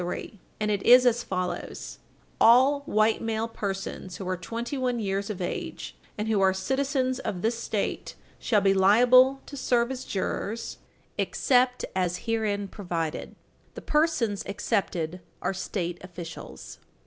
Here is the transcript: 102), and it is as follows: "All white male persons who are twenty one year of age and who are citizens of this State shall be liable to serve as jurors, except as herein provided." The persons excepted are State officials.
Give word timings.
102), 0.03 0.39
and 0.59 0.71
it 0.71 0.81
is 0.81 1.05
as 1.05 1.21
follows: 1.21 1.99
"All 2.39 2.79
white 2.87 3.21
male 3.21 3.47
persons 3.47 4.17
who 4.17 4.27
are 4.27 4.35
twenty 4.35 4.75
one 4.75 4.97
year 4.99 5.19
of 5.19 5.39
age 5.39 5.95
and 6.17 6.27
who 6.27 6.41
are 6.41 6.55
citizens 6.55 7.19
of 7.19 7.43
this 7.43 7.55
State 7.59 8.15
shall 8.39 8.61
be 8.61 8.73
liable 8.73 9.41
to 9.45 9.55
serve 9.55 9.91
as 9.91 10.03
jurors, 10.03 10.79
except 11.19 11.85
as 11.95 12.25
herein 12.25 12.67
provided." 12.67 13.35
The 13.75 13.81
persons 13.83 14.41
excepted 14.47 15.21
are 15.39 15.53
State 15.53 15.99
officials. 16.03 16.79